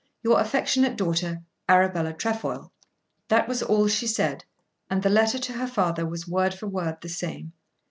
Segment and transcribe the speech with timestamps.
[0.23, 2.73] Your affectionate daughter, Arabella Trefoil."
[3.27, 4.45] That was all she said,
[4.89, 7.53] and the letter to her father was word for word the same.